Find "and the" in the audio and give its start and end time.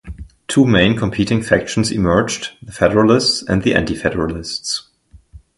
3.43-3.75